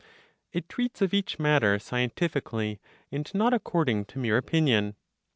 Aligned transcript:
It 0.51 0.67
treats 0.67 0.99
of 1.03 1.13
each 1.13 1.37
matter 1.37 1.77
scientifically, 1.77 2.79
and 3.11 3.31
not 3.35 3.53
according 3.53 4.05
to 4.05 4.17
mere 4.17 4.35
opinion. 4.37 4.95